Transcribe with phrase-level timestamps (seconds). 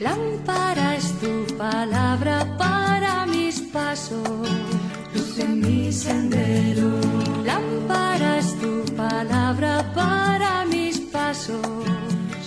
[0.00, 4.48] Lámpara es tu palabra para mis pasos,
[5.14, 6.88] luz en mi sendero.
[7.44, 11.60] Lámpara es tu palabra para mis pasos,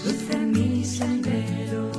[0.03, 1.91] luz en mi sendero.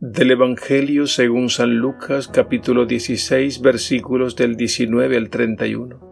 [0.00, 6.09] Del Evangelio según San Lucas capítulo 16 versículos del 19 al 31.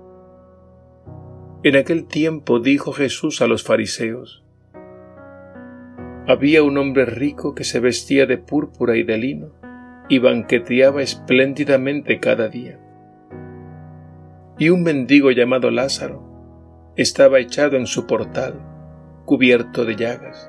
[1.64, 4.44] En aquel tiempo dijo Jesús a los fariseos,
[6.28, 9.50] Había un hombre rico que se vestía de púrpura y de lino
[10.08, 12.78] y banqueteaba espléndidamente cada día.
[14.56, 18.60] Y un mendigo llamado Lázaro estaba echado en su portal,
[19.24, 20.48] cubierto de llagas,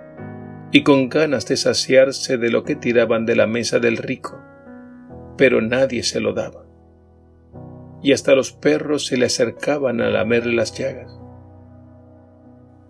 [0.71, 4.39] y con ganas de saciarse de lo que tiraban de la mesa del rico,
[5.37, 6.68] pero nadie se lo daba
[8.01, 11.19] y hasta los perros se le acercaban a lamerle las llagas.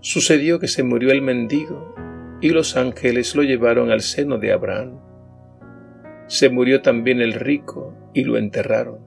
[0.01, 1.93] Sucedió que se murió el mendigo
[2.41, 4.99] y los ángeles lo llevaron al seno de Abraham.
[6.27, 8.99] Se murió también el rico y lo enterraron.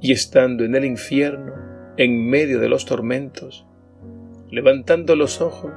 [0.00, 1.52] Y estando en el infierno,
[1.96, 3.66] en medio de los tormentos,
[4.50, 5.72] levantando los ojos,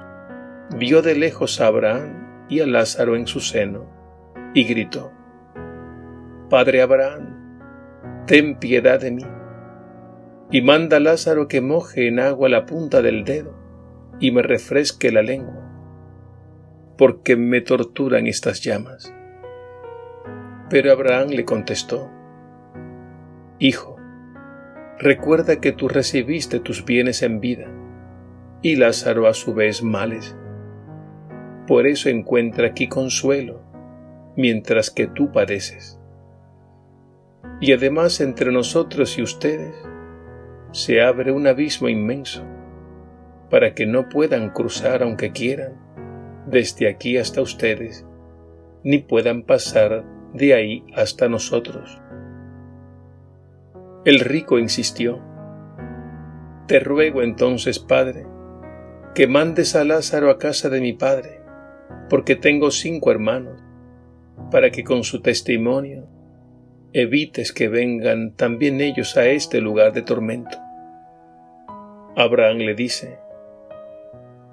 [0.78, 3.90] vio de lejos a Abraham y a Lázaro en su seno,
[4.54, 5.12] y gritó,
[6.50, 7.39] Padre Abraham,
[8.30, 9.26] ten piedad de mí.
[10.52, 13.56] Y manda a Lázaro que moje en agua la punta del dedo
[14.20, 15.68] y me refresque la lengua,
[16.96, 19.12] porque me torturan estas llamas.
[20.70, 22.12] Pero Abraham le contestó,
[23.58, 23.96] Hijo,
[25.00, 27.66] recuerda que tú recibiste tus bienes en vida,
[28.62, 30.38] y Lázaro a su vez males.
[31.66, 33.64] Por eso encuentra aquí consuelo,
[34.36, 35.99] mientras que tú padeces
[37.62, 39.76] y además entre nosotros y ustedes
[40.72, 42.44] se abre un abismo inmenso
[43.50, 45.74] para que no puedan cruzar aunque quieran
[46.46, 48.06] desde aquí hasta ustedes,
[48.84, 52.02] ni puedan pasar de ahí hasta nosotros.
[54.06, 55.22] El rico insistió,
[56.68, 58.26] Te ruego entonces, Padre,
[59.14, 61.42] que mandes a Lázaro a casa de mi Padre,
[62.10, 63.62] porque tengo cinco hermanos,
[64.52, 66.08] para que con su testimonio
[66.94, 70.58] evites que vengan también ellos a este lugar de tormento.
[72.16, 73.20] Abraham le dice,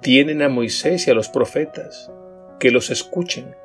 [0.01, 2.11] tienen a Moisés y a los profetas,
[2.59, 3.55] que los escuchen.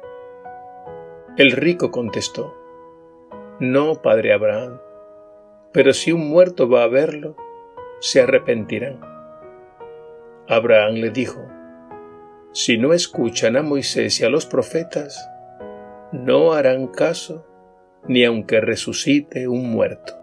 [1.37, 2.57] El rico contestó,
[3.61, 4.81] no, padre Abraham,
[5.73, 7.37] pero si un muerto va a verlo,
[8.01, 9.01] se arrepentirán.
[10.49, 11.47] Abraham le dijo,
[12.53, 15.29] si no escuchan a Moisés y a los profetas,
[16.13, 17.47] no harán caso
[18.09, 20.15] ni aunque resucite un muerto.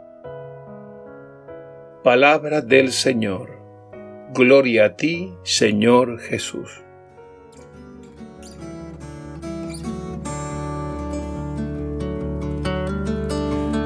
[2.04, 3.60] Palabra del Señor.
[4.34, 6.82] Gloria a ti, Señor Jesús.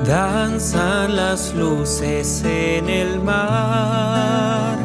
[0.05, 4.77] Danzan las luces en el mar,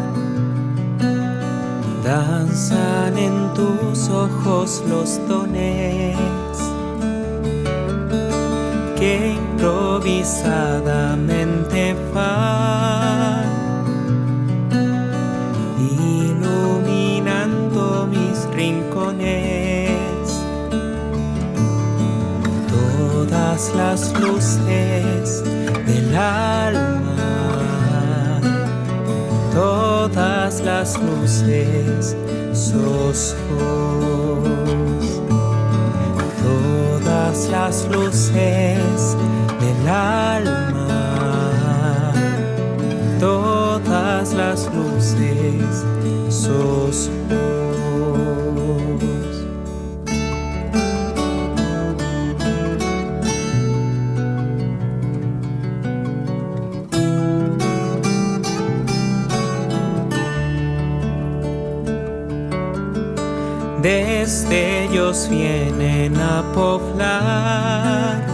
[2.04, 6.47] danzan en tus ojos los dones
[10.28, 13.48] improvisadamente van
[15.80, 19.88] iluminando mis rincones.
[22.68, 25.42] Todas las luces
[25.86, 27.16] del alma,
[29.54, 32.14] todas las luces
[32.52, 33.34] sos
[37.28, 39.16] las luces
[39.60, 40.88] del alma,
[43.20, 45.84] todas las luces
[46.30, 47.10] sos
[63.82, 68.26] desde ellos vienen a poblar.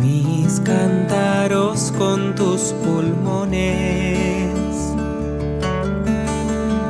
[0.00, 4.54] Mis cántaros con tus pulmones,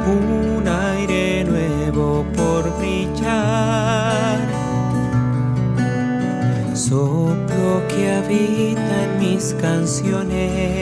[0.06, 4.38] un aire nuevo por brillar,
[6.75, 10.75] soplo que habita en mis canciones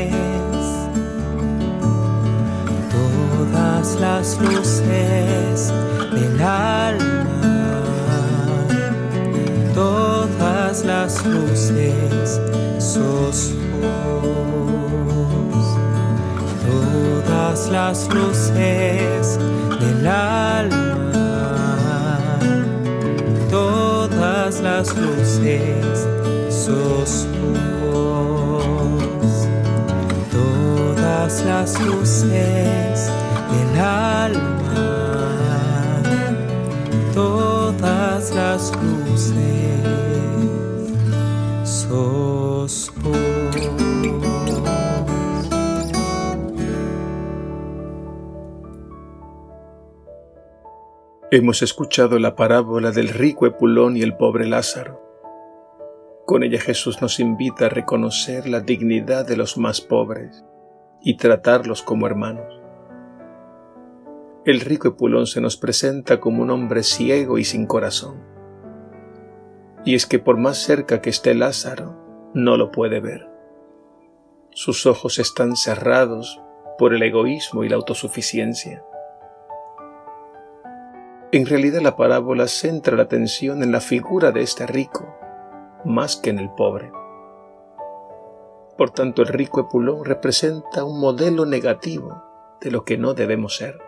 [4.01, 5.73] las luces
[6.13, 7.83] del alma,
[9.75, 12.41] todas las luces
[12.79, 15.67] sos vos,
[16.67, 19.39] todas las luces
[19.81, 21.49] del alma,
[23.51, 26.07] todas las luces
[26.49, 27.27] sos
[27.93, 29.49] vos,
[30.33, 32.64] todas las luces
[51.37, 55.03] Hemos escuchado la parábola del rico Epulón y el pobre Lázaro.
[56.27, 60.45] Con ella Jesús nos invita a reconocer la dignidad de los más pobres
[61.03, 62.61] y tratarlos como hermanos.
[64.45, 68.23] El rico Epulón se nos presenta como un hombre ciego y sin corazón.
[69.85, 73.29] Y es que por más cerca que esté Lázaro, no lo puede ver.
[74.53, 76.41] Sus ojos están cerrados
[76.79, 78.85] por el egoísmo y la autosuficiencia.
[81.35, 85.19] En realidad la parábola centra la atención en la figura de este rico,
[85.85, 86.93] más que en el pobre.
[88.79, 92.23] Por tanto, el rico Epulón representa un modelo negativo
[92.61, 93.81] de lo que no debemos ser.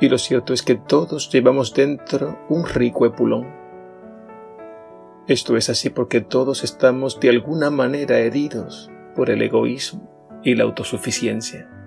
[0.00, 3.54] Y lo cierto es que todos llevamos dentro un rico Epulón.
[5.28, 10.64] Esto es así porque todos estamos de alguna manera heridos por el egoísmo y la
[10.64, 11.77] autosuficiencia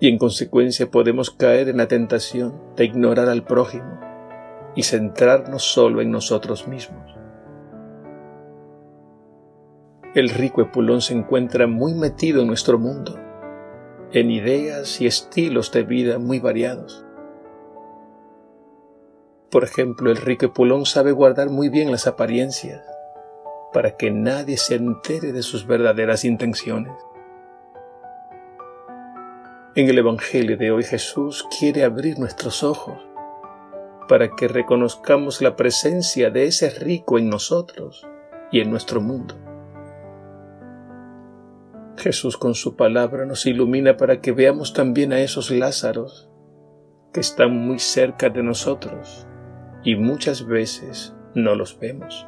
[0.00, 4.00] y en consecuencia podemos caer en la tentación de ignorar al prójimo
[4.74, 7.14] y centrarnos solo en nosotros mismos.
[10.14, 13.16] El rico Epulón se encuentra muy metido en nuestro mundo,
[14.12, 17.04] en ideas y estilos de vida muy variados.
[19.50, 22.82] Por ejemplo, el rico Epulón sabe guardar muy bien las apariencias
[23.72, 26.92] para que nadie se entere de sus verdaderas intenciones.
[29.76, 32.98] En el Evangelio de hoy Jesús quiere abrir nuestros ojos
[34.08, 38.04] para que reconozcamos la presencia de ese rico en nosotros
[38.50, 39.36] y en nuestro mundo.
[41.96, 46.28] Jesús con su palabra nos ilumina para que veamos también a esos Lázaros
[47.12, 49.28] que están muy cerca de nosotros
[49.84, 52.26] y muchas veces no los vemos.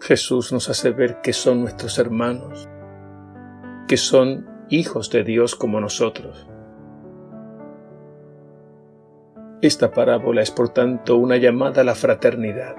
[0.00, 2.66] Jesús nos hace ver que son nuestros hermanos
[3.86, 6.48] que son hijos de Dios como nosotros.
[9.62, 12.74] Esta parábola es por tanto una llamada a la fraternidad,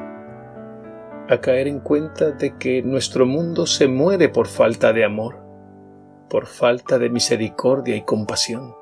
[1.30, 5.38] a caer en cuenta de que nuestro mundo se muere por falta de amor,
[6.30, 8.75] por falta de misericordia y compasión.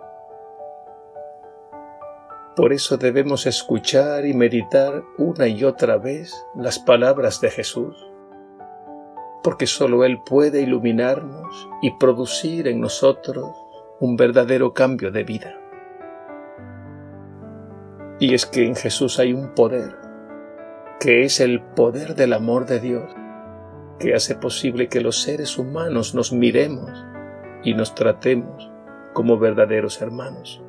[2.56, 7.96] Por eso debemos escuchar y meditar una y otra vez las palabras de Jesús
[9.46, 13.52] porque solo Él puede iluminarnos y producir en nosotros
[14.00, 15.56] un verdadero cambio de vida.
[18.20, 19.98] Y es que en Jesús hay un poder,
[21.00, 23.14] que es el poder del amor de Dios,
[24.00, 26.90] que hace posible que los seres humanos nos miremos
[27.64, 28.72] y nos tratemos
[29.14, 30.64] como verdaderos hermanos.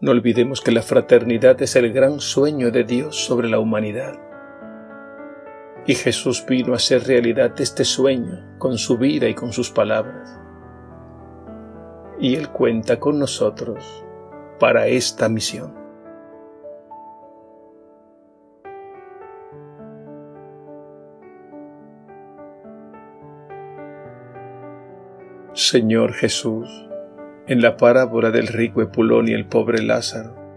[0.00, 4.27] No olvidemos que la fraternidad es el gran sueño de Dios sobre la humanidad
[5.88, 10.38] y Jesús vino a hacer realidad este sueño con su vida y con sus palabras.
[12.20, 14.04] Y Él cuenta con nosotros
[14.60, 15.74] para esta misión.
[25.54, 26.68] Señor Jesús,
[27.46, 30.47] en la parábola del rico Epulón y el pobre Lázaro,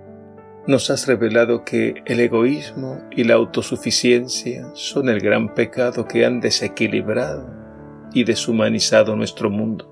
[0.68, 6.40] nos has revelado que el egoísmo y la autosuficiencia son el gran pecado que han
[6.40, 7.50] desequilibrado
[8.14, 9.88] y deshumanizado nuestro mundo.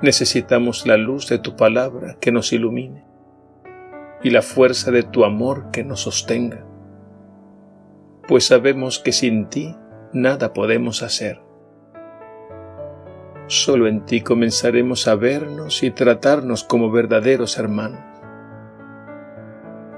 [0.00, 3.04] Necesitamos la luz de tu palabra que nos ilumine
[4.22, 6.64] y la fuerza de tu amor que nos sostenga,
[8.28, 9.74] pues sabemos que sin ti
[10.12, 11.40] nada podemos hacer.
[13.48, 18.07] Solo en ti comenzaremos a vernos y tratarnos como verdaderos hermanos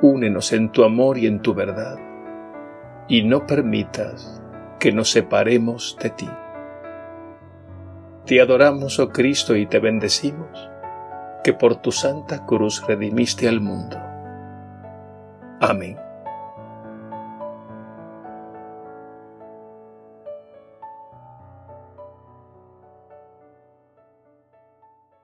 [0.03, 1.99] únenos en tu amor y en tu verdad,
[3.09, 4.43] y no permitas
[4.79, 6.29] que nos separemos de ti.
[8.27, 10.71] Te adoramos, oh Cristo, y te bendecimos,
[11.43, 13.99] que por tu santa cruz redimiste al mundo.
[15.61, 16.10] Amén.